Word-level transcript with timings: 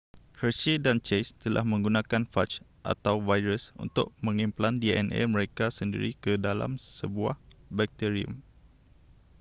hershey 0.41 0.75
dan 0.85 0.97
chase 1.07 1.29
telah 1.43 1.61
menggunakan 1.71 2.23
faj 2.33 2.51
atau 2.93 3.15
virus 3.29 3.63
untuk 3.83 4.07
mengimplan 4.25 4.75
dna 4.81 5.23
mereka 5.35 5.65
sendiri 5.77 6.11
ke 6.23 6.33
dalam 6.47 6.71
sebuah 6.99 7.35
bakterium 7.77 8.33